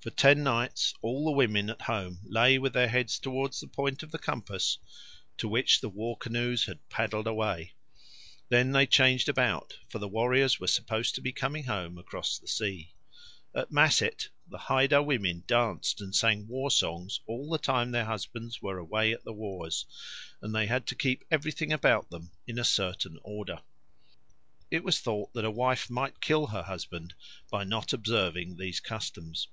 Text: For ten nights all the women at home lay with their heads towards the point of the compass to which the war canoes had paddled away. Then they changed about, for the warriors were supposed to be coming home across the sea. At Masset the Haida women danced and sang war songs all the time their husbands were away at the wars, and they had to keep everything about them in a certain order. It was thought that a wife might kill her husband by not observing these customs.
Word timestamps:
For 0.00 0.10
ten 0.12 0.42
nights 0.42 0.94
all 1.02 1.26
the 1.26 1.32
women 1.32 1.68
at 1.68 1.82
home 1.82 2.20
lay 2.24 2.58
with 2.58 2.72
their 2.72 2.88
heads 2.88 3.18
towards 3.18 3.60
the 3.60 3.66
point 3.66 4.02
of 4.02 4.10
the 4.10 4.18
compass 4.18 4.78
to 5.36 5.46
which 5.46 5.82
the 5.82 5.88
war 5.90 6.16
canoes 6.16 6.64
had 6.64 6.88
paddled 6.88 7.26
away. 7.26 7.74
Then 8.48 8.72
they 8.72 8.86
changed 8.86 9.28
about, 9.28 9.76
for 9.90 9.98
the 9.98 10.08
warriors 10.08 10.58
were 10.58 10.66
supposed 10.68 11.14
to 11.16 11.20
be 11.20 11.32
coming 11.32 11.64
home 11.64 11.98
across 11.98 12.38
the 12.38 12.46
sea. 12.48 12.94
At 13.54 13.70
Masset 13.70 14.28
the 14.48 14.56
Haida 14.56 15.02
women 15.02 15.42
danced 15.46 16.00
and 16.00 16.14
sang 16.16 16.46
war 16.46 16.70
songs 16.70 17.20
all 17.26 17.50
the 17.50 17.58
time 17.58 17.90
their 17.90 18.06
husbands 18.06 18.62
were 18.62 18.78
away 18.78 19.12
at 19.12 19.24
the 19.24 19.34
wars, 19.34 19.84
and 20.40 20.54
they 20.54 20.68
had 20.68 20.86
to 20.86 20.94
keep 20.94 21.22
everything 21.30 21.70
about 21.72 22.08
them 22.08 22.30
in 22.46 22.58
a 22.58 22.64
certain 22.64 23.18
order. 23.22 23.60
It 24.70 24.84
was 24.84 25.00
thought 25.00 25.34
that 25.34 25.44
a 25.44 25.50
wife 25.50 25.90
might 25.90 26.22
kill 26.22 26.46
her 26.46 26.62
husband 26.62 27.12
by 27.50 27.64
not 27.64 27.92
observing 27.92 28.56
these 28.56 28.80
customs. 28.80 29.48